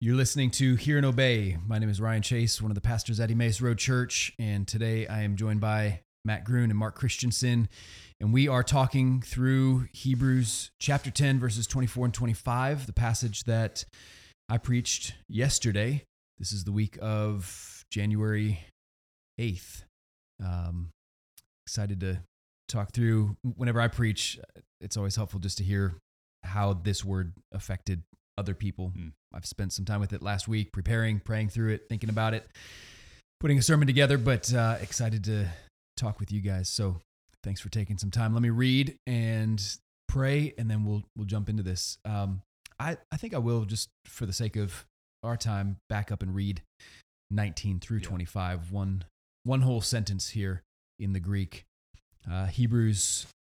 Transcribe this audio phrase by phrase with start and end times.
[0.00, 1.56] You're listening to Hear and Obey.
[1.66, 5.08] My name is Ryan Chase, one of the pastors at Emmaus Road Church, and today
[5.08, 7.68] I am joined by Matt Gruen and Mark Christensen,
[8.20, 13.84] and we are talking through Hebrews chapter 10, verses 24 and 25, the passage that
[14.48, 16.04] I preached yesterday.
[16.38, 18.60] This is the week of January
[19.40, 19.82] 8th.
[20.40, 20.90] Um,
[21.66, 22.20] excited to
[22.68, 23.36] talk through.
[23.56, 24.38] Whenever I preach,
[24.80, 25.96] it's always helpful just to hear
[26.44, 28.04] how this word affected
[28.38, 28.92] other people.
[28.96, 29.12] Mm.
[29.34, 32.46] I've spent some time with it last week, preparing, praying through it, thinking about it,
[33.40, 35.48] putting a sermon together, but uh, excited to
[35.96, 36.68] talk with you guys.
[36.68, 37.00] So
[37.42, 38.32] thanks for taking some time.
[38.32, 39.62] Let me read and
[40.08, 41.98] pray, and then we'll we'll jump into this.
[42.04, 42.42] Um,
[42.78, 44.86] I I think I will just for the sake of
[45.22, 46.62] our time back up and read
[47.30, 48.08] 19 through Yeah.
[48.08, 49.04] 25 one
[49.42, 50.62] one whole sentence here
[50.98, 51.64] in the Greek.
[52.30, 53.26] Uh, Hebrews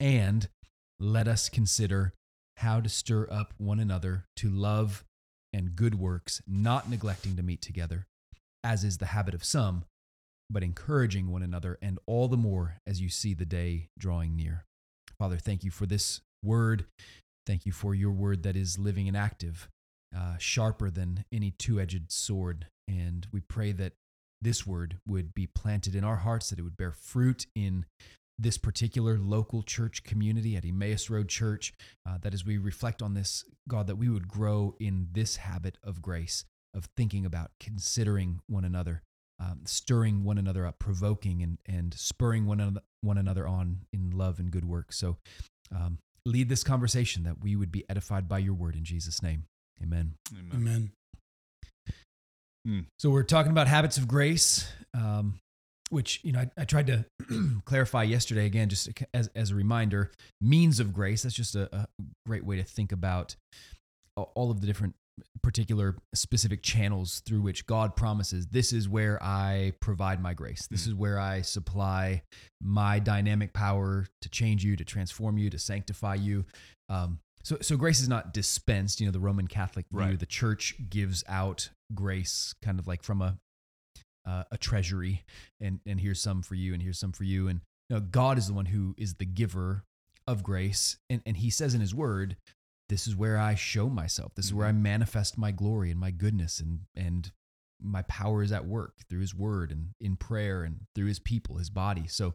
[0.00, 0.48] and
[1.00, 2.12] let us consider
[2.58, 5.04] how to stir up one another to love
[5.52, 8.06] and good works, not neglecting to meet together,
[8.64, 9.84] as is the habit of some,
[10.50, 14.64] but encouraging one another, and all the more as you see the day drawing near.
[15.18, 16.84] Father, thank you for this word.
[17.46, 19.68] Thank you for your word that is living and active,
[20.16, 22.66] uh, sharper than any two edged sword.
[22.86, 23.92] And we pray that
[24.40, 27.86] this word would be planted in our hearts, that it would bear fruit in
[28.38, 31.74] this particular local church community at Emmaus Road Church,
[32.06, 35.78] uh, that as we reflect on this, God, that we would grow in this habit
[35.82, 39.02] of grace, of thinking about, considering one another,
[39.40, 44.10] um, stirring one another up, provoking and, and spurring one, another, one another on in
[44.10, 44.92] love and good work.
[44.92, 45.16] So
[45.74, 49.44] um, lead this conversation that we would be edified by your word in Jesus' name.
[49.82, 50.14] Amen.
[50.32, 50.50] Amen.
[50.54, 50.90] Amen.
[52.98, 55.40] So we're talking about habits of grace, um,
[55.90, 57.04] which you know I, I tried to
[57.64, 60.10] clarify yesterday again, just as as a reminder.
[60.40, 61.22] Means of grace.
[61.22, 61.86] That's just a, a
[62.26, 63.36] great way to think about
[64.16, 64.94] all of the different
[65.42, 70.66] particular specific channels through which God promises this is where I provide my grace.
[70.70, 72.22] This is where I supply
[72.60, 76.44] my dynamic power to change you, to transform you, to sanctify you.
[76.88, 79.00] Um, so, so grace is not dispensed.
[79.00, 80.18] You know, the Roman Catholic view, Right.
[80.18, 83.38] the church gives out grace kind of like from a
[84.28, 85.24] uh, a treasury,
[85.60, 88.36] and and here's some for you, and here's some for you, and you know, God
[88.36, 89.84] is the one who is the giver
[90.26, 92.36] of grace, and and He says in His Word,
[92.88, 94.34] this is where I show myself.
[94.34, 97.32] This is where I manifest my glory and my goodness, and and
[97.80, 101.56] my power is at work through His Word and in prayer and through His people,
[101.56, 102.06] His body.
[102.06, 102.34] So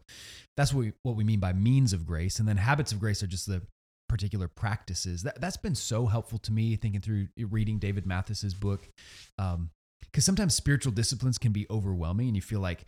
[0.56, 3.22] that's what we, what we mean by means of grace, and then habits of grace
[3.22, 3.62] are just the
[4.08, 8.88] particular practices that that's been so helpful to me thinking through reading David Mathis's book
[9.38, 9.70] um
[10.14, 12.84] because sometimes spiritual disciplines can be overwhelming and you feel like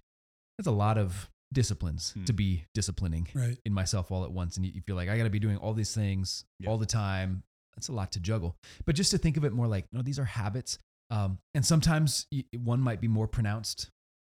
[0.57, 2.25] that's a lot of disciplines Hmm.
[2.25, 3.59] to be disciplining Right.
[3.65, 5.57] in myself all at once and you, you feel like I got to be doing
[5.57, 6.71] all these things Yeah.
[6.71, 7.43] all the time
[7.75, 10.19] that's a lot to juggle but just to think of it more like no these
[10.21, 10.79] are habits
[11.11, 12.27] um and sometimes
[12.57, 13.91] one might be more pronounced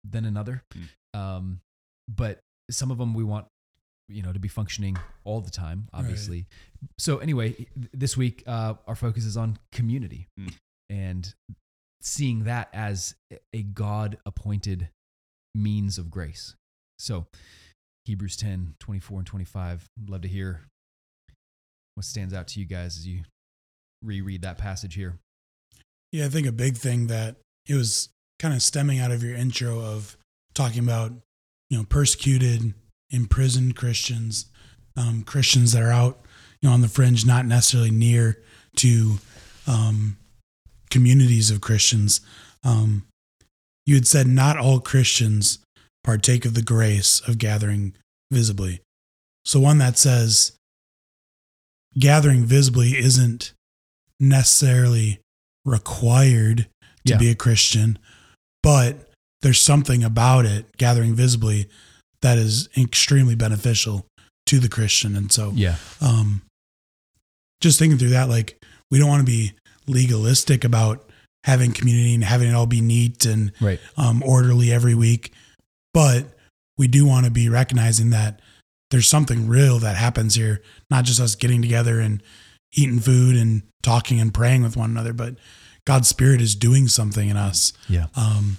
[0.04, 1.20] than another Hmm.
[1.20, 1.62] um
[2.08, 2.42] but
[2.72, 3.48] some of them we want
[4.08, 6.00] you know to be functioning all the time Right.
[6.00, 6.48] obviously
[6.98, 10.48] so anyway th- this week uh our focus is on community Hmm.
[10.90, 11.34] and
[12.02, 13.16] seeing that as
[13.54, 14.90] a god appointed
[15.56, 16.56] means of grace.
[16.98, 17.28] So
[18.06, 20.62] hebrews 10 24 and 25 love to hear
[21.96, 23.24] what stands out to you guys as you
[24.02, 25.20] reread that passage here.
[26.12, 27.36] Yeah, I think a big thing that
[27.68, 30.18] it was kind of stemming out of your intro of
[30.54, 31.12] talking about,
[31.70, 32.74] you know, persecuted,
[33.12, 34.46] imprisoned Christians,
[34.96, 36.22] um, Christians that are out,
[36.62, 38.42] you know, on the fringe, not necessarily near
[38.78, 39.18] to
[39.68, 40.18] um,
[40.90, 42.22] communities of Christians.
[42.64, 43.06] Um,
[43.86, 45.60] you had said not all Christians
[46.04, 47.94] partake of the grace of gathering
[48.32, 48.82] visibly.
[49.46, 50.54] So one that says
[51.98, 53.54] gathering visibly isn't
[54.20, 55.20] necessarily
[55.66, 56.68] required
[57.06, 57.18] to Yeah.
[57.18, 57.98] be a Christian,
[58.62, 59.10] but
[59.42, 61.70] there's something about it, gathering visibly,
[62.22, 64.06] that is extremely beneficial
[64.46, 65.16] to the Christian.
[65.16, 66.42] And so, yeah um,
[67.62, 68.62] just thinking through that, like,
[68.92, 69.54] we don't want to be
[69.90, 71.10] legalistic about
[71.44, 75.34] having community and having it all be neat and right um, orderly every week.
[75.94, 76.26] But
[76.78, 78.42] we do want to be recognizing that
[78.92, 82.22] there's something real that happens here, not just us getting together and
[82.74, 85.36] eating food and talking and praying with one another, but
[85.86, 88.08] God's Spirit is doing something in us, Yeah.
[88.16, 88.58] um,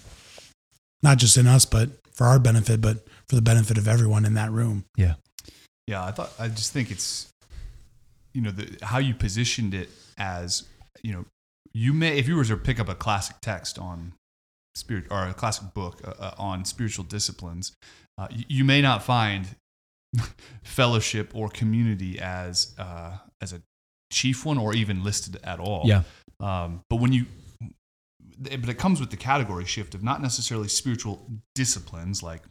[1.03, 4.35] not just in us, but for our benefit, but for the benefit of everyone in
[4.35, 4.85] that room.
[4.97, 5.15] Yeah.
[5.87, 7.27] Yeah, I thought I just think it's
[8.33, 9.89] you know the how you positioned it
[10.19, 10.63] as
[11.03, 11.25] you know
[11.73, 14.13] you may if you were to pick up a classic text on
[14.75, 17.73] spirit or a classic book uh, uh, on spiritual disciplines,
[18.19, 19.49] uh, you, you may not find
[20.63, 23.63] fellowship or community as uh, as a
[24.13, 25.83] chief one or even listed at all.
[25.85, 26.03] Yeah.
[26.41, 27.27] Um, but when you,
[28.41, 32.43] but it comes with the category shift of not necessarily spiritual disciplines like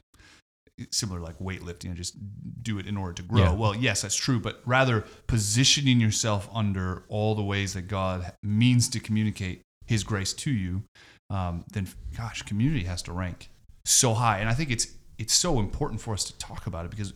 [0.92, 2.16] similar like weightlifting and just
[2.64, 3.40] do it in order to grow.
[3.42, 3.52] Yeah.
[3.54, 8.90] Well, yes, that's true, but rather positioning yourself under all the ways that God means
[8.90, 10.84] to communicate His grace to you.
[11.30, 11.88] Um, then,
[12.18, 13.50] gosh, community has to rank
[13.86, 14.88] so high, and I think it's
[15.18, 17.10] it's so important for us to talk about it because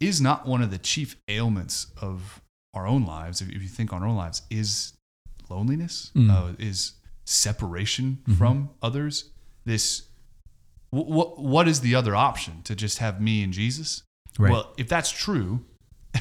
[0.00, 2.40] it is not one of the chief ailments of
[2.74, 3.40] our own lives.
[3.40, 4.92] If, if you think on our own lives, is
[5.48, 6.30] loneliness, Mm.
[6.30, 6.94] uh, is
[7.24, 8.36] separation Mhm.
[8.36, 9.30] from others.
[9.64, 10.02] This,
[10.94, 14.02] what what is the other option to just have me and Jesus?
[14.38, 14.50] Right.
[14.50, 15.64] Well, if that's true,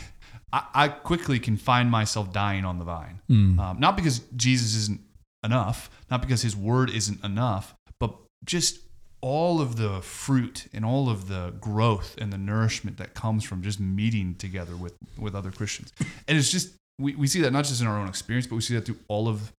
[0.53, 3.21] I, I quickly can find myself dying on the vine.
[3.29, 3.59] Mm.
[3.59, 5.01] Um, not because Jesus isn't
[5.43, 8.15] enough, not because his word isn't enough, but
[8.45, 8.79] just
[9.21, 13.61] all of the fruit and all of the growth and the nourishment that comes from
[13.61, 15.93] just meeting together with, with other Christians.
[16.27, 18.61] And it's just, we, we see that not just in our own experience, but we
[18.61, 19.53] see that through all of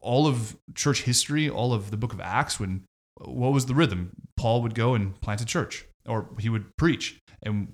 [0.00, 2.84] all of church history, all of the book of Acts, when
[3.24, 4.10] what was the rhythm?
[4.36, 7.72] Paul would go and plant a church, or he would preach, and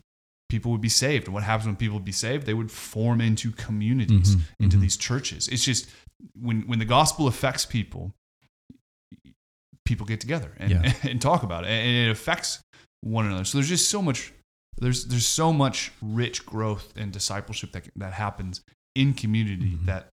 [0.49, 1.27] people would be saved.
[1.27, 2.47] And what happens when people be saved?
[2.47, 4.81] They would form into communities, Mhm, into mhm.
[4.81, 5.49] these churches.
[5.49, 5.89] It's just
[6.35, 8.13] when when the gospel affects people,
[9.85, 10.95] people get together and, Yeah.
[11.03, 12.61] and talk about it, and it affects
[13.01, 13.45] one another.
[13.45, 14.33] So there's just so much.
[14.77, 18.63] There's there's so much rich growth and discipleship that that happens
[18.95, 19.87] in community Mhm.
[19.87, 20.09] that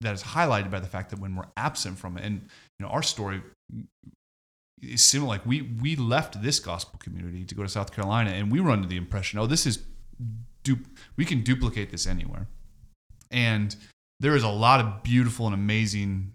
[0.00, 2.42] that is highlighted by the fact that when we're absent from it, and
[2.78, 3.42] you know our story
[4.82, 5.28] is similar.
[5.30, 8.70] Like we we left this gospel community to go to South Carolina, and we were
[8.70, 9.82] under the impression, oh, this is
[10.64, 10.78] du-
[11.16, 12.46] we can duplicate this anywhere,
[13.30, 13.74] and
[14.20, 16.32] there is a lot of beautiful and amazing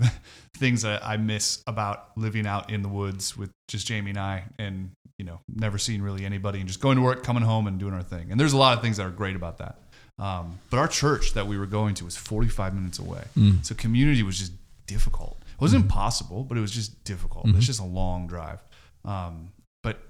[0.56, 4.44] things that I miss about living out in the woods with just Jamie and I,
[4.58, 7.78] and you know, never seeing really anybody, and just going to work, coming home, and
[7.78, 8.30] doing our thing.
[8.30, 9.78] And there's a lot of things that are great about that.
[10.18, 13.64] Um, but our church that we were going to was 45 minutes away, Mm.
[13.64, 14.52] so community was just
[14.86, 15.41] difficult.
[15.62, 17.46] It wasn't impossible, but it was just difficult.
[17.46, 17.56] Mhm.
[17.56, 18.60] It's just a long drive.
[19.04, 19.52] Um,
[19.84, 20.02] but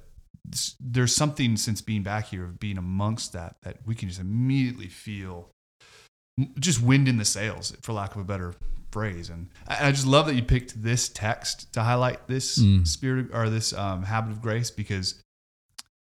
[0.81, 4.89] there's something since being back here of being amongst that that we can just immediately
[4.89, 5.51] feel
[6.59, 8.55] just wind in the sails, for lack of a better
[8.91, 9.29] phrase.
[9.29, 12.89] And I, I just love that you picked this text to highlight this Mm.
[12.89, 15.21] spirit or this um, habit of grace because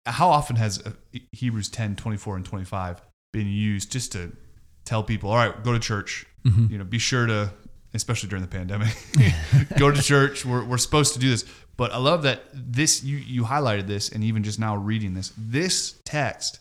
[0.07, 0.93] how often has uh,
[1.33, 3.01] Hebrews 10, 24, and 25
[3.33, 4.37] been used just to
[4.85, 6.71] tell people, all right, go to church, Mhm.
[6.71, 7.53] you know, be sure to,
[7.95, 8.89] especially during the pandemic,
[9.79, 10.45] go to church.
[10.47, 11.45] We're, we're supposed to do this.
[11.77, 15.33] But I love that this, you, you highlighted this, and even just now reading this,
[15.39, 16.61] this text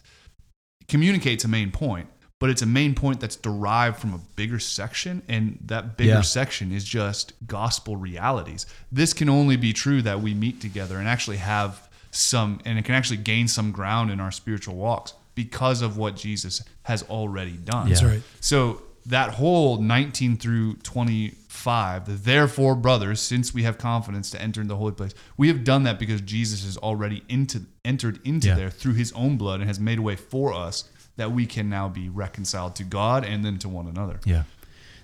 [0.88, 2.08] communicates a main point,
[2.40, 5.22] but it's a main point that's derived from a bigger section.
[5.28, 6.22] And that bigger Yeah.
[6.22, 8.66] section is just gospel realities.
[8.92, 12.86] This can only be true that we meet together and actually have some, and it
[12.86, 17.52] can actually gain some ground in our spiritual walks because of what Jesus has already
[17.58, 17.90] done.
[17.90, 18.08] That's Yeah.
[18.08, 18.22] right.
[18.40, 24.62] So that whole 19 through 25, the therefore, brothers, since we have confidence to enter
[24.62, 28.48] into the holy place, we have done that because Jesus has already into, entered into
[28.48, 28.56] Yeah.
[28.56, 30.86] there through his own blood and has made a way for us
[31.18, 34.20] that we can now be reconciled to God and then to one another.
[34.26, 34.44] Yeah.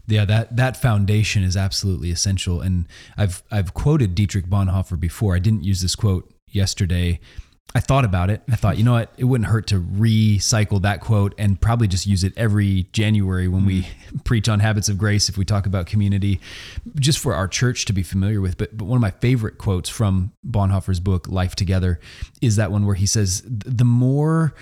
[0.07, 2.61] Yeah, that that foundation is absolutely essential.
[2.61, 5.35] And I've I've quoted Dietrich Bonhoeffer before.
[5.35, 7.19] I didn't use this quote yesterday.
[7.73, 8.41] I thought about it.
[8.49, 12.07] I thought, you know what, it wouldn't hurt to recycle that quote and probably just
[12.07, 13.87] use it every January when we
[14.23, 16.39] preach on habits of grace if we talk about community,
[16.99, 18.57] just for our church to be familiar with.
[18.57, 21.99] But but one of my favorite quotes from Bonhoeffer's book, Life Together,
[22.41, 24.53] is that one where he says, the more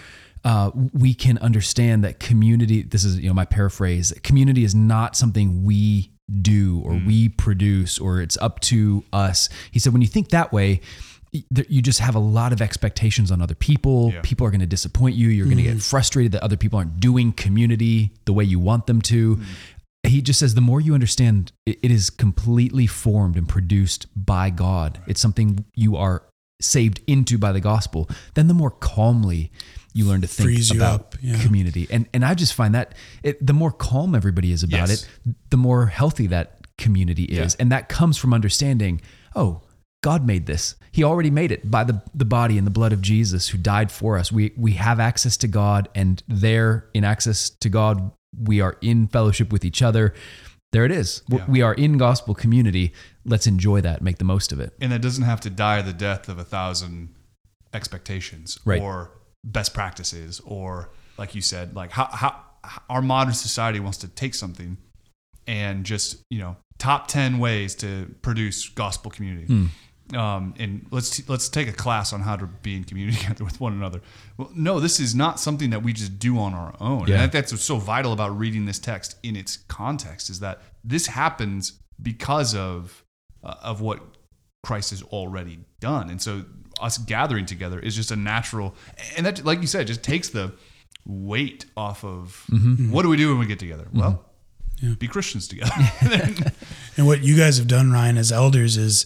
[0.44, 5.16] uh, we can understand that community this is you know my paraphrase community is not
[5.16, 10.08] something we do or we produce or it's up to us he said when you
[10.08, 10.82] think that way
[11.34, 14.12] you just have a lot of expectations on other people.
[14.14, 14.22] Yeah.
[14.22, 15.30] people are going to disappoint you.
[15.30, 15.80] You're going to get mm-hmm.
[15.80, 19.38] frustrated that other people aren't doing community the way you want them to.
[19.38, 19.44] Mm-hmm.
[20.06, 24.50] He just says the more you understand it, it is completely formed and produced by
[24.50, 25.02] god.
[25.08, 26.24] It's something you are
[26.62, 28.10] saved into by the gospel.
[28.36, 29.52] Then the more calmly
[29.94, 31.42] you learn to think Frees you about up, yeah.
[31.42, 31.88] community.
[31.90, 35.04] And and i just find that it, the more calm everybody is about Yes.
[35.26, 37.56] it the more healthy that community is.
[37.56, 37.62] Yeah.
[37.62, 39.02] and that comes from understanding
[39.36, 39.62] oh
[40.04, 43.02] god made this he already made it by the, the body and the blood of
[43.02, 47.50] jesus who died for us we we have access to god and there in access
[47.50, 50.14] to god we are in fellowship with each other
[50.72, 51.22] there it is.
[51.30, 51.46] Yeah.
[51.48, 52.94] We are in gospel community.
[53.26, 54.74] Let's enjoy that, make the most of it.
[54.82, 57.10] and that doesn't have to die the death of a thousand
[57.74, 58.82] expectations Right.
[58.82, 59.12] or
[59.44, 62.40] best practices or like you said like how, how
[62.90, 64.78] our modern society wants to take something
[65.48, 69.66] and just you know top 10 ways to produce gospel community Hmm.
[70.16, 73.60] Um, and let's let's take a class on how to be in community together with
[73.60, 74.02] one another
[74.38, 77.14] well no this is not something that we just do on our own Yeah.
[77.16, 80.40] and I think that's what's so vital about reading this text in its context is
[80.42, 83.04] that this happens because of
[83.44, 84.00] uh, of what
[84.64, 86.10] Christ has already done.
[86.10, 86.46] And so
[86.82, 88.76] us gathering together is just a natural
[89.18, 90.54] and that like you said just takes the
[91.06, 92.46] weight off of
[92.92, 93.88] what do we do when we get together?
[93.94, 94.24] Well,
[94.82, 94.96] Yeah.
[95.00, 95.72] be Christians together.
[96.98, 99.06] And what you guys have done, Ryan, as elders, is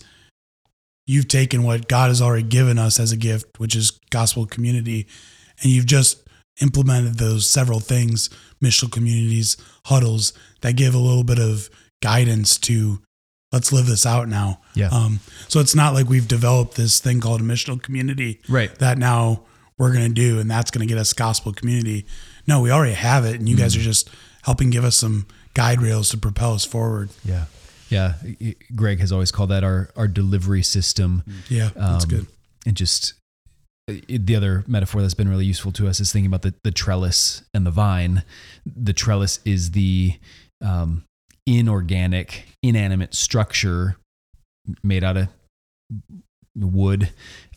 [1.08, 5.08] you've taken what God has already given us as a gift, which is gospel community,
[5.64, 6.22] and you've just
[6.62, 8.30] implemented those several things,
[8.64, 11.70] missional communities, huddles, that give a little bit of
[12.02, 13.02] guidance to
[13.52, 14.60] let's live this out now.
[14.76, 14.90] Yeah.
[14.92, 18.74] Um, so it's not like we've developed this thing called a missional community Right.
[18.80, 19.44] that now
[19.78, 22.06] we're going to do, and that's going to get us gospel community.
[22.48, 24.10] No, we already have it, and you guys are just
[24.44, 27.10] helping give us some guide rails to propel us forward.
[27.24, 27.46] Yeah.
[27.90, 28.14] Yeah.
[28.76, 31.24] Greg has always called that our, our delivery system.
[31.50, 32.28] Yeah, that's Um, good.
[32.66, 33.14] And just
[33.88, 37.44] the other metaphor that's been really useful to us is thinking about the, the trellis
[37.54, 38.24] and the vine.
[38.66, 40.16] The trellis is the
[40.62, 41.06] um,
[41.46, 43.96] inorganic, inanimate structure
[44.84, 45.30] made out of
[46.56, 47.12] wood,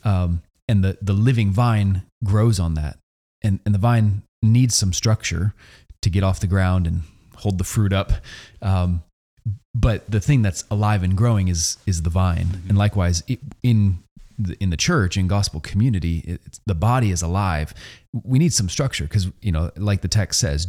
[0.04, 2.98] um, and the the living vine grows on that,
[3.42, 5.54] and and the vine needs some structure
[6.02, 7.02] to get off the ground and
[7.36, 8.12] hold the fruit up.
[8.62, 9.02] Um,
[9.74, 12.68] but the thing that's alive and growing is is the vine, mm-hmm.
[12.70, 13.98] and likewise it, in
[14.38, 17.74] the, in the church in gospel community, it's, the body is alive.
[18.24, 20.66] We need some structure because you know, like the text says,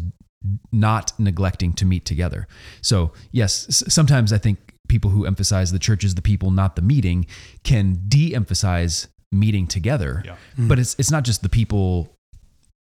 [0.71, 2.47] not neglecting to meet together.
[2.81, 6.75] So yes, s- sometimes I think people who emphasize the church is the people, not
[6.75, 7.25] the meeting,
[7.63, 10.21] can de-emphasize meeting together.
[10.25, 10.35] Yeah.
[10.59, 10.67] Mm.
[10.67, 12.17] But it's it's not just the people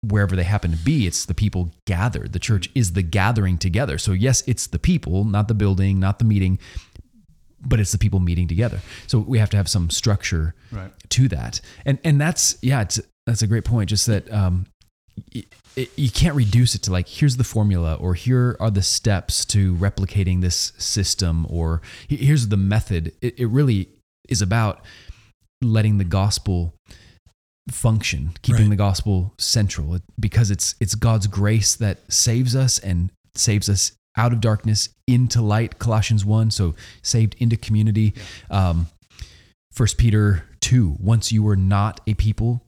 [0.09, 2.33] wherever they happen to be it's the people gathered.
[2.33, 3.97] The church is the gathering together.
[3.97, 6.59] So yes it's the people not the building not the meeting
[7.67, 8.79] but it's the people meeting together.
[9.07, 10.91] So we have to have some structure Right.
[11.09, 11.61] to that.
[11.85, 14.67] And and that's yeah it's that's a great point just that um
[15.31, 15.45] it,
[15.75, 19.45] it, you can't reduce it to like here's the formula or here are the steps
[19.45, 23.13] to replicating this system or here's the method.
[23.21, 23.89] It, it really
[24.29, 24.81] is about
[25.61, 26.74] letting the gospel
[27.71, 28.69] function keeping Right.
[28.71, 34.31] the gospel central because it's it's God's grace that saves us and saves us out
[34.31, 38.13] of darkness into light Colossians 1 so saved into community
[38.49, 38.87] um
[39.73, 42.61] First Peter 2 once you were not a people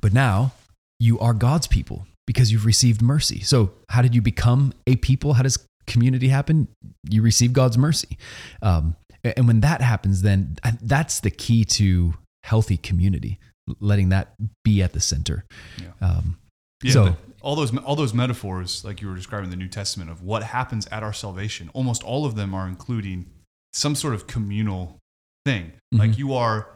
[0.00, 0.52] but now
[0.98, 3.40] you are God's people because you've received mercy.
[3.40, 5.34] So, how did you become a people?
[5.34, 6.68] How does community happen?
[7.08, 8.18] You receive God's mercy.
[8.62, 13.38] Um, and when that happens, then uh, that's the key to healthy community,
[13.80, 15.44] letting that be at the center.
[15.80, 15.92] Yeah.
[16.00, 16.38] Um,
[16.82, 20.20] Yeah, So- all those all those metaphors, like you were describing the New Testament, of
[20.22, 23.26] what happens at our salvation, almost all of them are including
[23.72, 24.98] some sort of communal
[25.46, 25.72] thing.
[25.90, 26.18] Like Mhm.
[26.18, 26.68] you are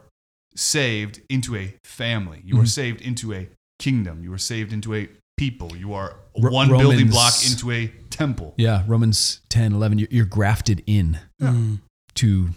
[0.55, 2.67] saved into a family, you are Mhm.
[2.69, 3.47] saved into a
[3.79, 5.07] kingdom, you are saved into a
[5.37, 8.53] people, you are Ro- one building block into a temple.
[8.57, 11.79] yeah, Romans 10, 11, you're, you're grafted in Mm.
[12.15, 12.49] to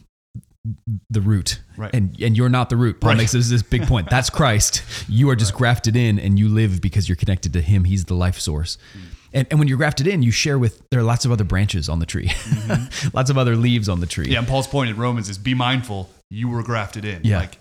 [1.11, 1.61] the root.
[1.77, 1.95] Right.
[1.95, 3.01] And and you're not the root.
[3.01, 3.19] Paul Right.
[3.19, 4.09] makes this, this big point.
[4.11, 4.83] That's Christ.
[5.09, 7.85] You are just grafted in and you live because you're connected to him.
[7.85, 8.79] He's the life source.
[8.97, 9.01] Mm.
[9.35, 11.89] And, and when you're grafted in, you share with there are lots of other branches
[11.89, 12.31] on the tree.
[13.13, 14.25] lots of other leaves on the tree.
[14.25, 14.33] Mm-hmm.
[14.33, 17.23] Yeah, and Paul's point in Romans is be mindful, you were grafted in.
[17.25, 17.41] Yeah.
[17.41, 17.59] Like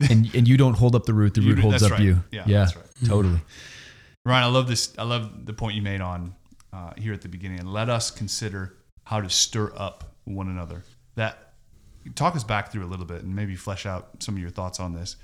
[0.10, 2.00] And and you don't hold up the root, the root holds up right.
[2.00, 2.22] you.
[2.30, 2.84] Yeah, yeah that's right.
[3.06, 3.40] Totally.
[4.26, 4.92] Ryan, I love this.
[4.98, 6.34] I love the point you made on
[6.72, 7.60] uh, here at the beginning.
[7.60, 10.82] And let us consider how to stir up one another.
[11.14, 11.45] That
[12.14, 14.78] talk us back through a little bit and maybe flesh out some of your thoughts
[14.80, 15.16] on this.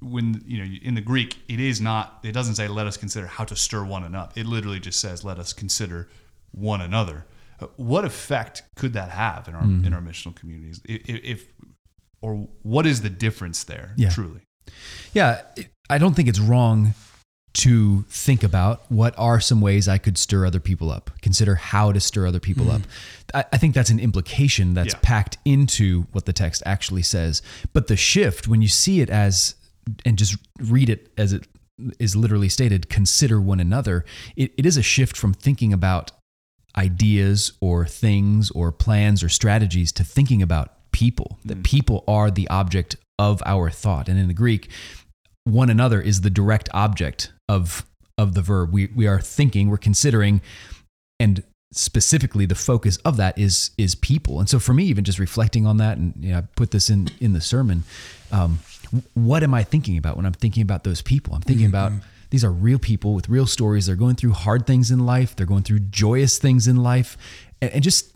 [0.00, 2.18] When you know in the Greek, it is not.
[2.22, 4.36] It doesn't say let us consider how to stir one up.
[4.36, 6.08] It literally just says let us consider
[6.52, 7.26] one another.
[7.60, 10.80] Uh, What effect could that have in our in our missional communities?
[10.88, 11.46] I- i- If
[12.20, 13.92] or what is the difference there?
[13.96, 14.10] Yeah.
[14.10, 14.40] Truly.
[15.12, 15.42] Yeah,
[15.90, 16.94] I don't think it's wrong
[17.54, 21.10] to think about what are some ways I could stir other people up.
[21.22, 22.82] Consider how to stir other people up.
[22.82, 23.36] Mm-hmm.
[23.36, 25.00] I, I think that's an implication that's Yeah.
[25.02, 27.42] packed into what the text actually says.
[27.72, 29.54] But the shift, when you see it as,
[30.04, 31.46] and just read it as it
[32.00, 34.04] is literally stated, consider one another,
[34.36, 36.10] it, it is a shift from thinking about
[36.76, 41.64] ideas or things or plans or strategies to thinking about people, that mm.
[41.64, 44.08] people are the object of our thought.
[44.08, 44.68] And in the Greek,
[45.44, 47.86] one another is the direct object of
[48.16, 48.72] of the verb.
[48.72, 50.40] We we are thinking, we're considering,
[51.20, 54.40] and specifically the focus of that is is people.
[54.40, 56.90] And so for me, even just reflecting on that, and you know, I put this
[56.90, 57.84] in in the sermon.
[58.32, 58.60] Um,
[59.14, 61.34] what am I thinking about when I'm thinking about those people?
[61.34, 61.92] I'm thinking about
[62.30, 63.86] these are real people with real stories.
[63.86, 65.36] They're going through hard things in life.
[65.36, 67.16] They're going through joyous things in life,
[67.60, 68.12] and, and just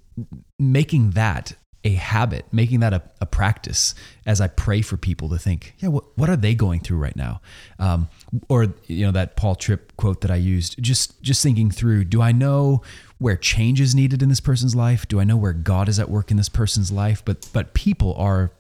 [0.59, 1.55] making that
[1.85, 3.95] a habit, making that a, a, practice
[4.27, 7.15] as I pray for people to think, yeah, what, what are they going through right
[7.15, 7.41] now?
[7.79, 8.09] Um,
[8.49, 12.21] or, you know, that Paul Tripp quote that I used, just, just thinking through, do
[12.21, 12.83] I know
[13.19, 15.07] where change is needed in this person's life?
[15.07, 17.25] Do I know where God is at work in this person's life?
[17.25, 18.51] But, but people are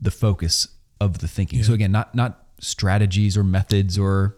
[0.00, 0.66] the focus
[1.00, 1.60] of the thinking.
[1.60, 1.66] Yeah.
[1.66, 4.36] So again, not, not strategies or methods or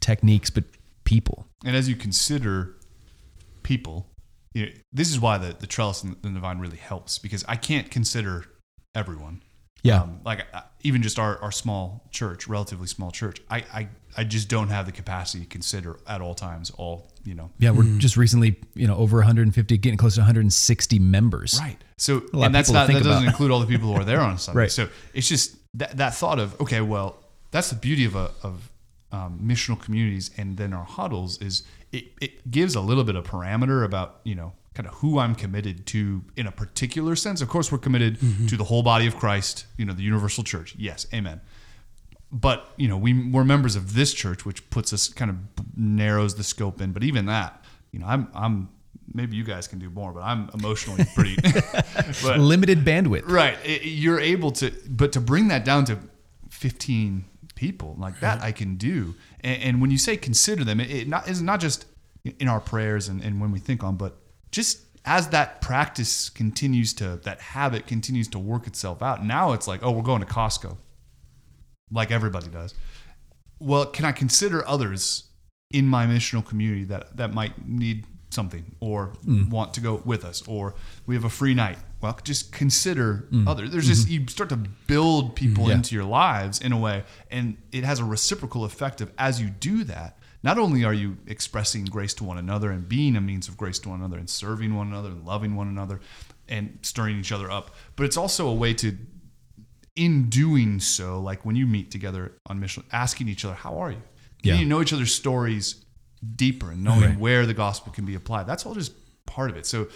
[0.00, 0.64] techniques, but
[1.04, 1.46] people.
[1.64, 2.74] And as you consider
[3.62, 4.06] people,
[4.54, 7.56] you know, this is why the, the trellis and the vine really helps because I
[7.56, 8.44] can't consider
[8.94, 9.42] everyone.
[9.82, 10.02] Yeah.
[10.02, 14.24] Um, like uh, even just our, our small church, relatively small church, I, I, I
[14.24, 17.50] just don't have the capacity to consider at all times all, you know.
[17.58, 17.70] Yeah.
[17.70, 17.98] We're mm.
[17.98, 21.58] just recently, you know, over 150, getting close to 160 members.
[21.60, 21.76] Right.
[21.96, 24.62] So, and that's not, that doesn't include all the people who are there on Sunday.
[24.62, 24.72] right.
[24.72, 28.70] So it's just that, that thought of, okay, well, that's the beauty of a, of
[29.12, 31.62] um, missional communities and then our huddles is
[31.92, 35.34] it, it gives a little bit of parameter about you know kind of who I'm
[35.34, 37.40] committed to in a particular sense.
[37.40, 38.46] Of course, we're committed mm-hmm.
[38.46, 40.76] to the whole body of Christ, you know, the universal church.
[40.78, 41.40] Yes, amen.
[42.30, 45.36] But you know, we we're members of this church, which puts us kind of
[45.76, 46.92] narrows the scope in.
[46.92, 48.68] But even that, you know, I'm I'm
[49.12, 51.36] maybe you guys can do more, but I'm emotionally pretty
[52.22, 53.28] but, limited bandwidth.
[53.28, 55.98] Right, it, you're able to, but to bring that down to
[56.50, 57.24] 15
[57.58, 59.14] people like that, I can do.
[59.40, 61.84] And, and when you say consider them, it, it not is not just
[62.24, 64.16] in our prayers and, and when we think on, but
[64.50, 69.24] just as that practice continues to that habit continues to work itself out.
[69.24, 70.76] Now it's like, oh, we're going to Costco,
[71.90, 72.74] like everybody does.
[73.58, 75.24] Well, can I consider others
[75.70, 78.06] in my missional community that that might need
[78.38, 79.50] something or mm.
[79.50, 80.72] want to go with us or
[81.06, 83.48] we have a free night well just consider mm.
[83.48, 84.22] others there's just mm-hmm.
[84.22, 85.74] you start to build people yeah.
[85.74, 87.02] into your lives in a way
[87.32, 91.16] and it has a reciprocal effect of as you do that not only are you
[91.26, 94.30] expressing grace to one another and being a means of grace to one another and
[94.30, 95.98] serving one another and loving one another
[96.48, 98.96] and stirring each other up but it's also a way to
[99.96, 103.90] in doing so like when you meet together on mission asking each other how are
[103.90, 104.02] you
[104.44, 104.54] yeah.
[104.54, 105.84] you know each other's stories
[106.36, 107.18] deeper and knowing right.
[107.18, 108.46] where the gospel can be applied.
[108.46, 108.92] That's all just
[109.26, 109.66] part of it.
[109.66, 109.88] So,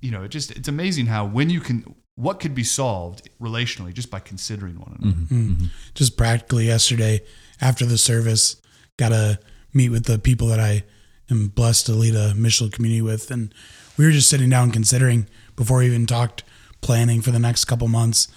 [0.00, 3.92] you know, it just it's amazing how when you can what could be solved relationally
[3.92, 5.16] just by considering one another.
[5.16, 5.52] Mm-hmm.
[5.52, 5.64] Mm-hmm.
[5.94, 7.22] Just practically yesterday
[7.60, 8.60] after the service,
[8.98, 9.38] got to
[9.72, 10.84] meet with the people that I
[11.30, 13.52] am blessed to lead a missional community with, and
[13.96, 16.42] we were just sitting down considering before we even talked
[16.80, 18.28] planning for the next couple months.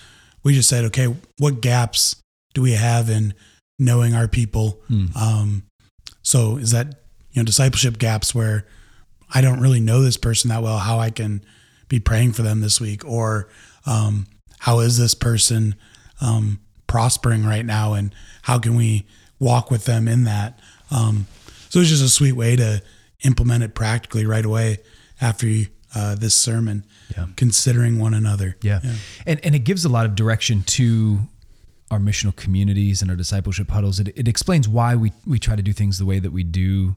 [0.44, 2.16] We just said, okay, what gaps
[2.54, 3.34] do we have in
[3.78, 4.82] knowing our people?
[4.90, 5.16] Mm.
[5.16, 5.64] Um,
[6.22, 6.96] so is that
[7.32, 8.66] you know, discipleship gaps where
[9.34, 11.44] I don't really know this person that well, how I can
[11.88, 13.50] be praying for them this week, or
[13.86, 14.28] um,
[14.60, 15.76] how is this person
[16.22, 18.14] um, prospering right now, and
[18.44, 19.06] how can we
[19.40, 20.60] walk with them in that?
[20.92, 21.28] Um,
[21.70, 22.82] so it's just a sweet way to
[23.24, 24.80] implement it practically right away
[25.22, 27.28] after you, uh, this sermon, yeah.
[27.36, 28.58] considering one another.
[28.62, 28.80] Yeah.
[28.84, 28.94] yeah.
[29.26, 31.20] And, and it gives a lot of direction to
[31.92, 34.00] our missional communities and our discipleship huddles.
[34.00, 36.96] It, it explains why we, we try to do things the way that we do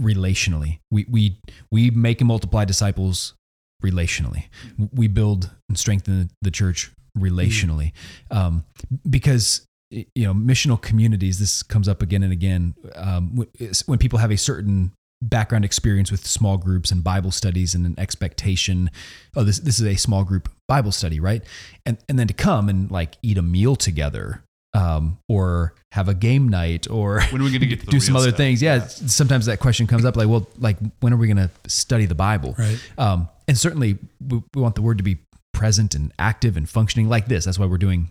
[0.00, 0.78] relationally.
[0.90, 1.38] We, we,
[1.70, 3.34] we make and multiply disciples
[3.82, 4.48] relationally.
[4.92, 7.92] We build and strengthen the church relationally.
[8.30, 8.64] Um,
[9.08, 13.46] because you know missional communities this comes up again and again um,
[13.86, 14.92] when people have a certain
[15.28, 18.90] background experience with small groups and Bible studies and an expectation,
[19.36, 21.42] oh, this this is a small group Bible study, right?
[21.86, 24.42] And and then to come and like eat a meal together,
[24.74, 28.16] um, or have a game night, or when are we going to get do some
[28.16, 28.36] other stuff?
[28.36, 28.60] things?
[28.60, 31.50] Yeah, yeah, sometimes that question comes up, like, well, like when are we going to
[31.68, 32.54] study the Bible?
[32.58, 32.78] Right.
[32.98, 35.18] Um, and certainly we, we want the word to be
[35.52, 37.44] present and active and functioning like this.
[37.44, 38.10] That's why we're doing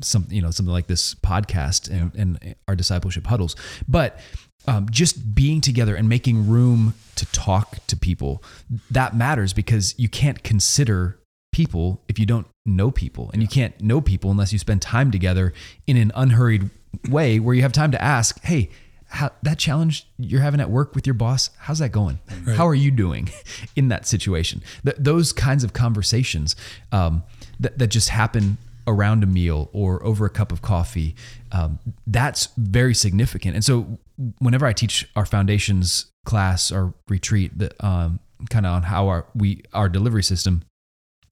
[0.00, 2.22] some, you know, something like this podcast and, yeah.
[2.22, 3.56] and our discipleship huddles.
[3.86, 4.18] But
[4.66, 8.42] um, just being together and making room to talk to people
[8.90, 11.18] that matters because you can't consider
[11.52, 13.46] people if you don't know people and yeah.
[13.46, 15.54] you can't know people unless you spend time together
[15.86, 16.68] in an unhurried
[17.08, 18.68] way where you have time to ask hey
[19.06, 22.56] how, that challenge you're having at work with your boss how's that going right.
[22.56, 23.30] how are you doing
[23.76, 26.54] in that situation Th- those kinds of conversations
[26.92, 27.22] um,
[27.58, 28.58] that, that just happen
[28.88, 31.14] around a meal or over a cup of coffee,
[31.52, 33.54] um, that's very significant.
[33.54, 33.98] And so,
[34.38, 38.18] whenever I teach our foundations class or retreat, um,
[38.50, 40.62] kind of on how our we our delivery system,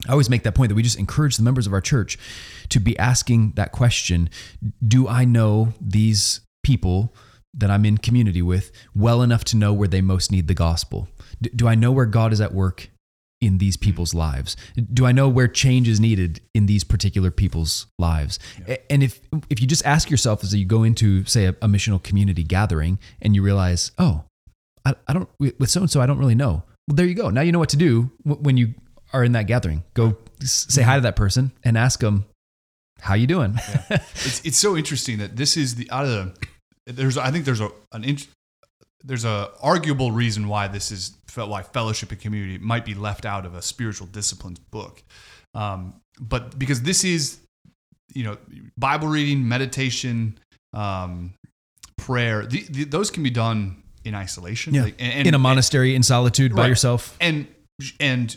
[0.09, 2.19] I always make that point that we just encourage the members of our church
[2.69, 4.31] to be asking that question:
[4.87, 7.15] Do I know these people?
[7.59, 11.09] that I'm in community with well enough to know where they most need the gospel?
[11.41, 12.91] Do I know where God is at work
[13.47, 13.85] in these mm-hmm.
[13.85, 14.57] people's lives?
[14.93, 18.39] Do I know where change is needed in these particular people's lives?
[18.67, 21.69] A- And if if you just ask yourself as you go into say a, a
[21.69, 24.25] missional community gathering and you realize, oh,
[24.85, 26.65] I, I don't with so and so I don't really know.
[26.89, 27.31] Well, there you go.
[27.31, 28.75] Now you know what to do when you
[29.13, 29.85] are in that gathering.
[29.95, 32.27] Go say hi to that person and ask them,
[33.01, 33.59] "How you doing?"
[33.91, 36.47] it's it's so interesting that this is the out of the
[36.87, 38.05] there's I think there's a an
[39.07, 43.25] there's a arguable reason why this is felt why fellowship and community might be left
[43.25, 45.03] out of a spiritual disciplines book,
[45.55, 47.39] um, but because this is
[48.15, 48.37] you know
[48.77, 50.39] Bible reading, meditation,
[50.75, 51.35] um,
[51.99, 54.83] prayer, the, the, those can be done in isolation, Yeah.
[54.85, 57.17] Like, and, and- in a monastery in solitude by yourself.
[57.21, 57.47] and
[58.01, 58.37] and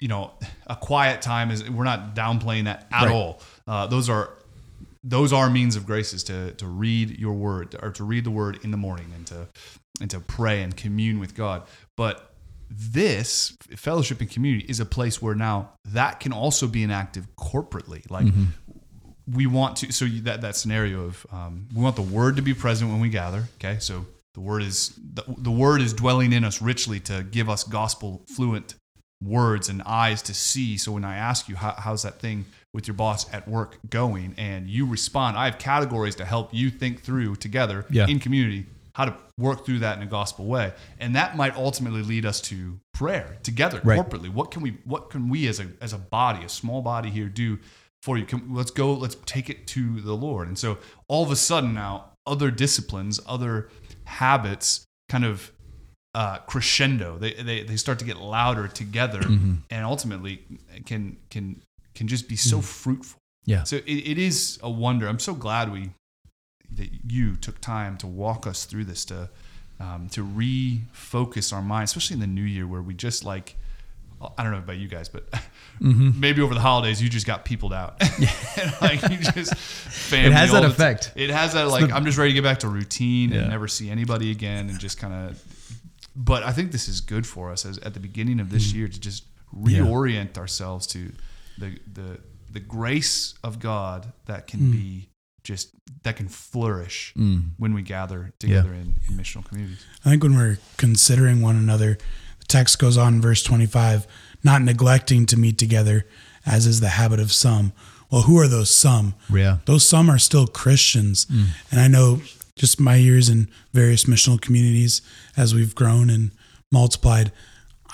[0.00, 0.30] you know
[0.66, 3.12] a quiet time is we're not downplaying that at Right.
[3.12, 4.30] all uh, those are
[5.02, 8.58] those are means of graces to to read your word or to read the word
[8.62, 9.48] in the morning and to
[10.00, 11.62] and to pray and commune with god.
[11.96, 12.26] But
[12.70, 18.08] this fellowship and community is a place where now that can also be enacted corporately.
[18.10, 18.26] Like
[19.30, 22.54] we want to so that that scenario of um, we want the word to be
[22.54, 23.78] present when we gather okay?
[23.80, 27.64] So the word is the, the word is dwelling in us richly to give us
[27.64, 28.74] gospel fluent
[29.22, 30.76] words and eyes to see.
[30.78, 34.34] So when i ask you how, how's that thing with your boss at work going?
[34.38, 38.06] And you respond i have categories to help you think through together Yeah.
[38.06, 38.66] in community
[39.00, 40.72] how to work through that in a gospel way.
[40.98, 43.98] And that might ultimately lead us to prayer together Right.
[43.98, 44.28] corporately.
[44.28, 47.28] What can we what can we as a as a body a small body here
[47.28, 47.58] do
[48.02, 48.26] for you?
[48.26, 50.48] Can, let's go let's take it to the lord.
[50.48, 53.68] And so all of a sudden now other disciplines other
[54.04, 55.50] habits kind of
[56.14, 57.18] uh, crescendo.
[57.18, 60.42] They, they they start to get louder together and ultimately
[60.84, 61.62] can can
[61.94, 63.18] can just be so fruitful.
[63.46, 63.64] Yeah.
[63.64, 65.08] so it, it is a wonder.
[65.08, 65.90] I'm so glad we
[66.76, 69.28] that you took time to walk us through this to
[69.80, 73.56] um, to refocus our mind, especially in the new year where we just like
[74.36, 75.24] I don't know about you guys, but
[75.80, 77.98] maybe over the holidays you just got peopled out.
[78.82, 81.12] like you just family It has that effect.
[81.16, 83.40] It has that like the- I'm just ready to get back to routine Yeah.
[83.40, 85.42] and never see anybody again and just kind of.
[86.14, 88.88] But I think this is good for us as at the beginning of this year
[88.88, 89.24] to just
[89.56, 89.68] Mm.
[89.70, 89.78] Yeah.
[89.80, 91.10] reorient ourselves to
[91.58, 92.20] the the
[92.52, 95.08] the grace of God that can be
[95.42, 95.70] just
[96.02, 97.50] that can flourish Mm.
[97.58, 99.84] when we gather together in, in missional communities.
[100.04, 101.98] I think when we're considering one another,
[102.38, 104.06] the text goes on in verse 25,
[104.44, 106.06] not neglecting to meet together,
[106.46, 107.72] as is the habit of some.
[108.10, 109.14] Well, who are those some?
[109.32, 109.58] Yeah.
[109.66, 111.26] Those some are still Christians.
[111.70, 112.22] And I know
[112.56, 115.00] just my years in various missional communities
[115.36, 116.30] as we've grown and
[116.72, 117.30] multiplied,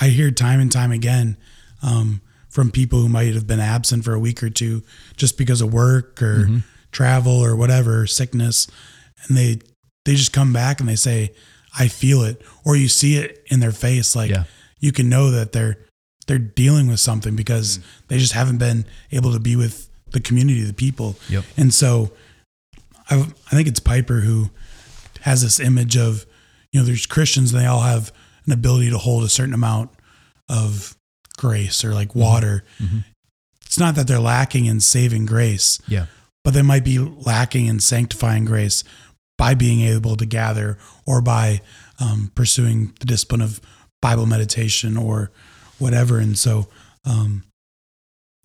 [0.01, 1.37] I hear time and time again
[1.83, 4.83] um, from people who might have been absent for a week or two
[5.17, 6.47] just because of work or
[6.93, 8.67] travel or whatever, sickness.
[9.27, 9.59] And they,
[10.05, 11.33] they just come back and they say,
[11.79, 12.41] I feel it.
[12.65, 14.15] Or you see it in their face.
[14.17, 14.45] Like Yeah.
[14.81, 15.79] you can know that they're,
[16.27, 20.63] they're dealing with something because they just haven't been able to be with the community,
[20.63, 21.17] the people.
[21.29, 21.45] Yep.
[21.57, 22.13] And so
[23.11, 24.51] I, I think it's Piper who
[25.21, 26.25] has this image of,
[26.73, 28.13] you know, there's Christians and they all have
[28.47, 29.91] an ability to hold a certain amount
[30.49, 30.97] of
[31.37, 32.65] grace or like water.
[32.81, 33.05] Mhm.
[33.65, 36.07] It's not that they're lacking in saving grace, Yeah.
[36.47, 38.85] But they might be lacking in sanctifying grace
[39.37, 41.61] by being able to gather or by
[41.99, 43.61] um, pursuing the discipline of
[44.01, 45.33] Bible meditation or
[45.81, 46.21] whatever.
[46.21, 46.69] And so,
[47.05, 47.43] um,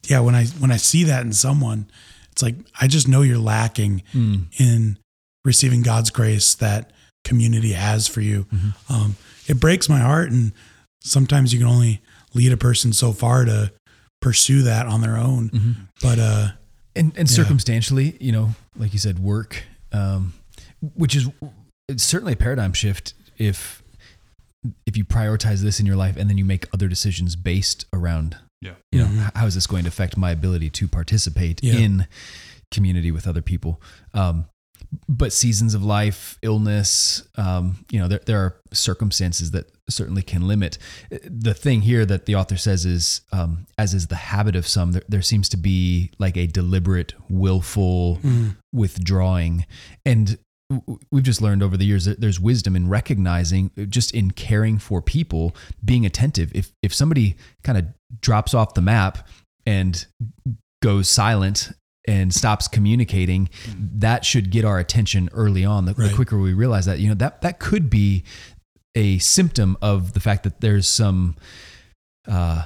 [0.08, 1.92] yeah, when I when I see that in someone,
[2.32, 4.46] it's like I just know you're lacking Mm.
[4.60, 4.98] in
[5.46, 6.92] receiving God's grace that
[7.24, 8.46] community has for you.
[8.46, 8.94] Mm-hmm.
[8.94, 10.54] Um, it breaks my heart, and
[11.02, 12.02] sometimes you can only
[12.34, 13.72] lead a person so far to
[14.24, 15.50] pursue that on their own.
[15.52, 15.72] Mm-hmm.
[16.02, 16.48] But uh,
[16.96, 17.36] and and Yeah.
[17.36, 20.34] circumstantially, you know, like you said, work, um,
[20.96, 21.28] which is
[21.88, 23.82] it's certainly a paradigm shift if
[24.86, 28.38] if you prioritize this in your life and then you make other decisions based around,
[28.62, 28.76] Yeah.
[28.92, 29.32] you know, Mhm.
[29.36, 31.76] how is this going to affect my ability to participate Yeah.
[31.76, 32.08] in
[32.70, 33.82] community with other people?
[34.14, 34.46] Um,
[35.10, 40.48] but seasons of life, illness, um, you know, there, there are circumstances that certainly can
[40.48, 40.78] limit.
[41.10, 44.94] The thing here that the author says is, um, as is the habit of some,
[44.94, 48.20] there, there seems to be like a deliberate, willful
[48.74, 49.66] withdrawing.
[50.06, 50.38] And
[51.12, 55.02] we've just learned over the years that there's wisdom in recognizing, just in caring for
[55.02, 56.52] people, being attentive.
[56.56, 57.88] If if somebody kind of
[58.22, 59.28] drops off the map
[59.66, 60.06] and
[60.82, 61.72] goes silent
[62.08, 65.86] and stops communicating, that should get our attention early on.
[65.86, 68.24] The, the quicker we realize that, you know, that that could be
[68.96, 71.36] a symptom of the fact that there's some,
[72.28, 72.64] uh,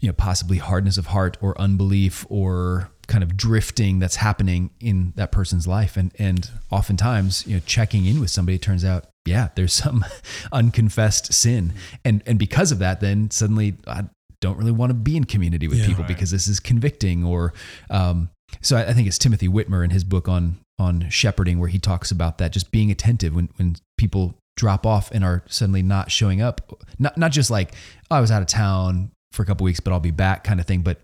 [0.00, 5.12] you know, possibly hardness of heart or unbelief or kind of drifting that's happening in
[5.16, 9.48] that person's life and and oftentimes you know checking in with somebody turns out yeah
[9.54, 10.04] there's some
[10.52, 11.72] unconfessed sin
[12.04, 14.04] and and because of that then suddenly I
[14.42, 15.86] don't really want to be in community with Yeah.
[15.86, 16.08] people Right.
[16.08, 17.54] because this is convicting or
[17.88, 18.28] um
[18.60, 21.78] so I, I think it's Timothy Witmer in his book on on shepherding where he
[21.78, 26.10] talks about that just being attentive when when people drop off and are suddenly not
[26.10, 26.82] showing up.
[26.98, 27.74] Not not just like
[28.10, 30.60] oh, I was out of town for a couple weeks but I'll be back kind
[30.60, 31.00] of thing but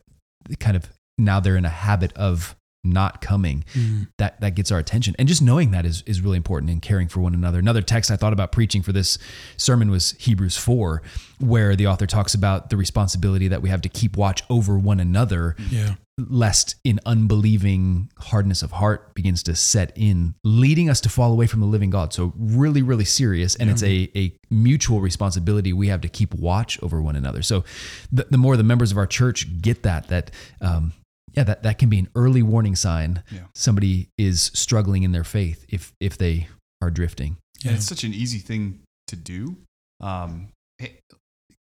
[0.58, 4.08] kind of now they're in a habit of not coming Mm.
[4.18, 5.14] that that gets our attention.
[5.18, 7.58] And just knowing that is is really important in caring for one another.
[7.58, 9.18] Another text i thought about preaching for this
[9.56, 11.02] sermon was hebrews 4
[11.40, 15.00] where the author talks about the responsibility that we have to keep watch over one
[15.00, 15.94] another Yeah.
[16.16, 21.46] lest in unbelieving hardness of heart begins to set in leading us to fall away
[21.46, 22.12] from the living god.
[22.12, 23.56] So really really serious.
[23.56, 27.42] And it's a, a mutual responsibility we have to keep watch over one another.
[27.42, 27.64] So
[28.12, 30.92] the, the more the members of our church get that that um,
[31.36, 33.40] yeah that, that can be an early warning sign Yeah.
[33.54, 36.48] somebody is struggling in their faith if if they
[36.82, 37.70] are drifting Yeah.
[37.70, 39.56] And it's such an easy thing to do.
[40.00, 40.48] Um,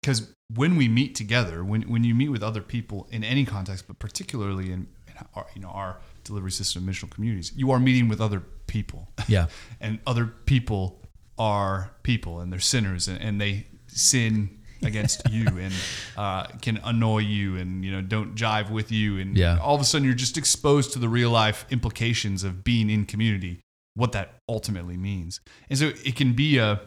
[0.01, 3.87] because when we meet together, when, when you meet with other people in any context,
[3.87, 8.09] but particularly in, in our, you know, our delivery system missional communities, you are meeting
[8.09, 9.07] with other people.
[9.27, 9.47] yeah
[9.81, 11.01] and other people
[11.37, 15.73] are people and they're sinners and, and they sin against you and
[16.17, 19.57] uh, can annoy you and you know don't jive with you and Yeah.
[19.61, 23.05] all of a sudden you're just exposed to the real life implications of being in
[23.05, 23.59] community
[23.95, 26.79] what that ultimately means and so it can be a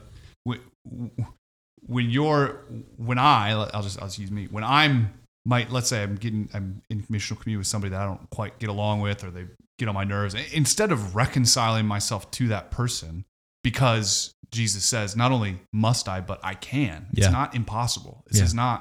[1.86, 2.60] when you're
[2.96, 5.12] when i i'll just i'll just use me when i'm
[5.44, 8.58] might let's say i'm getting i'm in missional community with somebody that i don't quite
[8.58, 9.44] get along with or they
[9.78, 13.24] get on my nerves instead of reconciling myself to that person
[13.70, 15.52] because jesus says not only
[15.86, 17.30] must i but i can it's Yeah.
[17.40, 18.44] not impossible this Yeah.
[18.48, 18.78] is not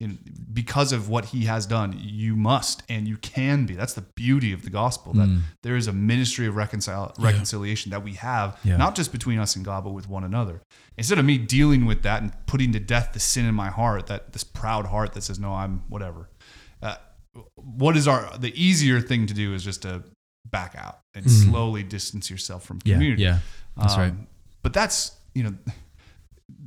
[0.00, 0.16] in,
[0.60, 1.90] because of what he has done
[2.24, 5.40] you must and you can be that's the beauty of the gospel that Mm.
[5.64, 7.26] there is a ministry of reconcile, Yeah.
[7.30, 8.76] reconciliation that we have Yeah.
[8.84, 10.56] not just between us and god but with one another
[11.00, 14.06] instead of me dealing with that and putting to death the sin in my heart
[14.10, 16.22] that this proud heart that says no i'm whatever
[16.86, 16.94] uh,
[17.56, 19.92] what is our the easier thing to do is just to
[20.50, 21.50] back out and Mhm.
[21.50, 23.38] slowly distance yourself from community yeah
[23.76, 24.26] that's right um,
[24.62, 25.54] But that's you know,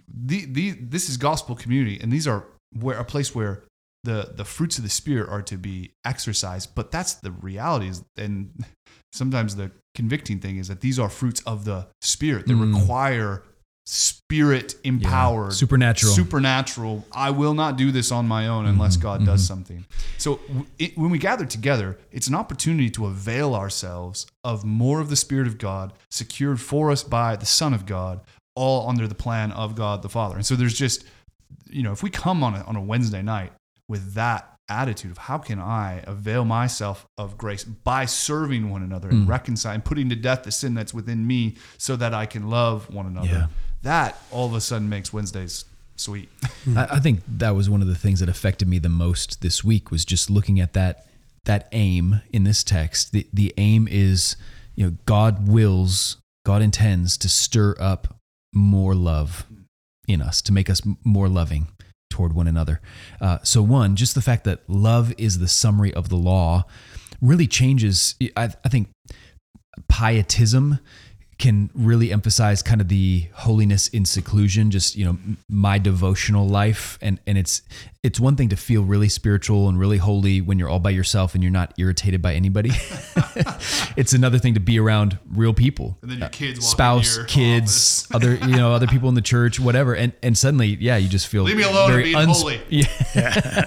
[0.08, 2.46] the the this is gospel community, and these are
[2.80, 3.64] where a place where
[4.04, 6.74] the the fruits of the spirit are to be exercised.
[6.76, 8.64] But that's the reality is, and
[9.12, 12.74] sometimes the convicting thing is that these are fruits of the spirit that Mm.
[12.80, 13.44] require
[13.86, 14.90] spirit Yeah.
[14.90, 17.06] empowered supernatural supernatural.
[17.12, 19.48] I will not do this on my own unless Mhm, God does mhm.
[19.48, 19.86] something.
[20.18, 20.40] So
[20.80, 25.16] it, when we gather together, it's an opportunity to avail ourselves of more of the
[25.16, 28.22] Spirit of God secured for us by the Son of God,
[28.56, 30.36] all under the plan of God the Father.
[30.36, 31.04] And so there's just,
[31.70, 33.52] you know, if we come on a, on a Wednesday night
[33.90, 39.10] with that attitude of how can I avail myself of grace by serving one another
[39.10, 39.30] and Mm.
[39.30, 43.06] reconciling, putting to death the sin that's within me so that I can love one
[43.06, 43.28] another.
[43.28, 43.48] Yeah.
[43.84, 45.66] That all of a sudden makes Wednesdays
[45.96, 46.30] sweet.
[46.76, 49.64] I, I think that was one of the things that affected me the most this
[49.64, 51.06] week was just looking at that
[51.46, 53.12] that aim in this text.
[53.12, 54.36] The the aim is,
[54.76, 58.16] you know, God wills, God intends to stir up
[58.54, 59.46] more love
[60.08, 61.68] in us, to make us more loving
[62.10, 62.82] toward one another.
[63.20, 66.66] Uh, so one, just the fact that love is the summary of the law
[67.22, 68.16] really changes.
[68.36, 68.90] I, I think
[69.88, 70.80] pietism
[71.42, 75.18] can really emphasize kind of the holiness in seclusion just you know
[75.50, 76.98] my devotional life.
[77.02, 77.64] And and it's
[78.04, 81.36] it's one thing to feel really spiritual and really holy when you're all by yourself
[81.36, 82.72] and you're not irritated by anybody.
[83.98, 85.98] It's another thing to be around real people.
[86.02, 89.16] And then your uh, kids walk spouse your kids other you know other people in
[89.16, 89.94] the church whatever.
[89.96, 92.62] And and suddenly yeah you just feel Leave me alone, very uns- holy.
[92.70, 93.66] yeah.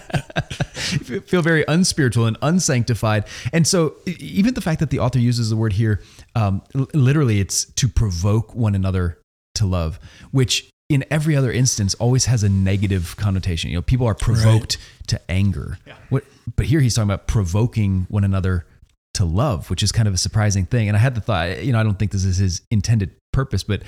[0.75, 3.25] Feel very unspiritual and unsanctified.
[3.53, 6.03] And so, even the fact that the author uses the word here,
[6.35, 9.19] um, l- literally, it's to provoke one another
[9.57, 9.99] to love,
[10.33, 13.71] which in every other instance always has a negative connotation.
[13.71, 14.77] You know, people are provoked
[15.09, 15.79] to anger.
[15.87, 15.95] Yeah.
[16.11, 16.25] What,
[16.57, 18.67] but here he's talking about provoking one another
[19.15, 20.89] to love, which is kind of a surprising thing.
[20.89, 23.63] And I had the thought, you know, I don't think this is his intended purpose,
[23.63, 23.83] but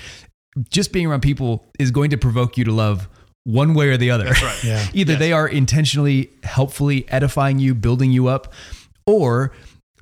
[0.69, 3.09] just being around people is going to provoke you to love
[3.43, 4.23] one way or the other.
[4.25, 4.59] That's right.
[4.63, 4.85] Yeah.
[4.93, 5.19] Either Yes.
[5.19, 8.53] they are intentionally, helpfully edifying you, building you up,
[9.05, 9.51] or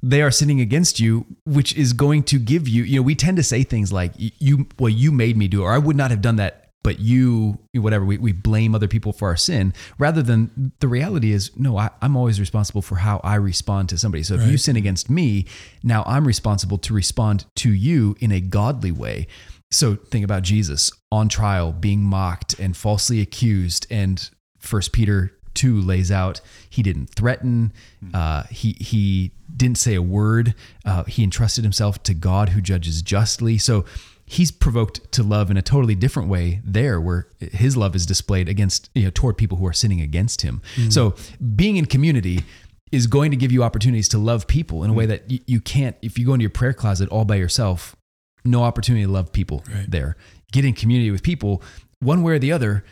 [0.07, 3.37] they are sinning against you, which is going to give you, you know, we tend
[3.37, 6.11] to say things like, you, well, you made me do it, or I would not
[6.11, 10.21] have done that, but you, whatever, we, we blame other people for our sin, rather
[10.21, 14.21] than the reality is, no, I, I'm always responsible for how I respond to somebody.
[14.21, 15.47] So if you sin against me,
[15.81, 19.25] now I'm responsible to respond to you in a godly way.
[19.71, 25.81] So think about Jesus on trial, being mocked and falsely accused, and First Peter two
[25.81, 27.71] lays out he didn't threaten,
[28.13, 30.53] uh, he he didn't say a word,
[30.85, 33.57] uh, he entrusted himself to God who judges justly.
[33.57, 33.85] So
[34.25, 38.49] he's provoked to love in a totally different way there, where his love is displayed
[38.49, 40.61] against you know toward people who are sinning against him.
[40.89, 41.15] So
[41.55, 42.43] being in community
[42.91, 45.59] is going to give you opportunities to love people in a way that you, you
[45.61, 47.95] can't if you go into your prayer closet all by yourself
[48.43, 49.89] no opportunity to love people Right.
[49.89, 50.15] there
[50.51, 51.63] get in community with people
[51.99, 52.85] one way or the other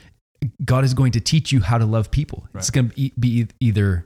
[0.66, 4.06] god is going to teach you how to love people it's going to be, either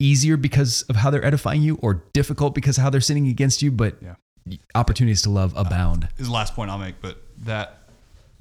[0.00, 3.62] easier because of how they're edifying you or difficult because of how they're sinning against
[3.62, 4.14] you but Yeah.
[4.74, 7.78] opportunities to love abound is the last point I'll make, but that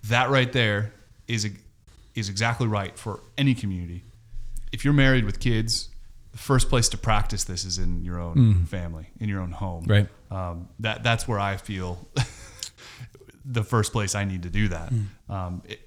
[0.06, 0.94] that right there
[1.28, 1.48] is
[2.16, 4.04] is exactly right for any community.
[4.72, 5.90] If you're married with kids,
[6.32, 9.86] the first place to practice this is in your own family, in your own home.
[9.88, 10.08] Right.
[10.32, 12.08] Um, that that's where I feel
[13.46, 14.92] the first place I need to do that.
[15.30, 15.80] Um, it,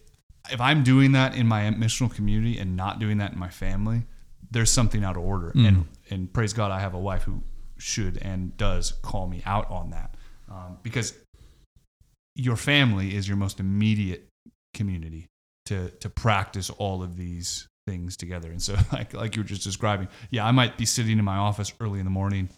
[0.50, 4.02] if I'm doing that in my missional community and not doing that in my family,
[4.50, 5.52] there's something out of order.
[5.66, 7.42] And and praise God, I have a wife who
[7.78, 10.14] should and does call me out on that
[10.50, 11.14] um, because
[12.36, 14.28] your family is your most immediate
[14.74, 15.26] community
[15.66, 18.50] to to practice all of these things together.
[18.50, 21.36] And so, like like you were just describing, yeah, I might be sitting in my
[21.36, 22.48] office early in the morning,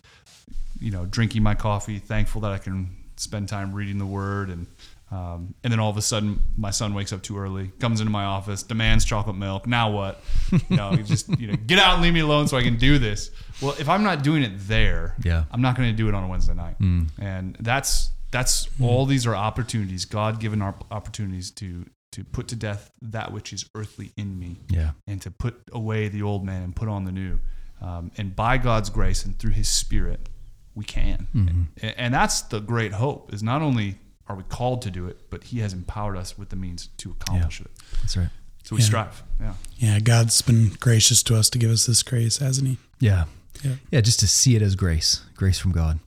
[0.81, 4.66] you know, drinking my coffee, thankful that I can spend time reading the Word, and
[5.11, 8.11] um, and then all of a sudden, my son wakes up too early, comes into
[8.11, 9.66] my office, demands chocolate milk.
[9.66, 10.21] Now what?
[10.69, 12.99] You know, just you know, get out and leave me alone so I can do
[12.99, 13.31] this.
[13.62, 15.45] Well, if I'm not doing it there, Yeah.
[15.53, 16.77] I'm not going to do it on a Wednesday night,
[17.21, 22.57] and that's that's all these are opportunities, God given our opportunities to to put to
[22.57, 26.62] death that which is earthly in me, yeah and to put away the old man
[26.62, 27.38] and put on the new.
[27.81, 30.29] Um, and by God's grace and through His Spirit,
[30.75, 31.69] we can.
[31.83, 33.33] A- And, that's the great hope.
[33.35, 36.49] Is not only are we called to do it, but He has empowered us with
[36.49, 37.71] the means to accomplish it.
[38.01, 38.29] that's right
[38.65, 38.87] So we Yeah.
[38.87, 39.23] strive.
[39.41, 39.55] Yeah.
[39.77, 42.79] Yeah, God's been gracious to us to give us this grace, hasn't He?
[42.99, 43.27] Yeah.
[43.62, 43.77] Yeah.
[43.91, 46.01] Yeah, just to see it as grace, grace from God.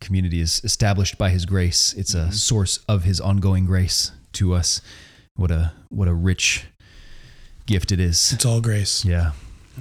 [0.00, 1.92] Community is established by his grace.
[1.94, 2.30] It's a mm-hmm.
[2.30, 4.80] source of his ongoing grace to us.
[5.34, 6.66] What a what a rich
[7.66, 8.32] gift it is.
[8.32, 9.04] It's all grace.
[9.04, 9.32] Yeah.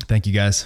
[0.08, 0.66] Thank you guys.